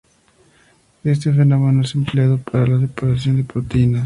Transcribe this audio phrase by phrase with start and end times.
[1.03, 3.99] Este fenómeno es empleado para la separación de proteínas.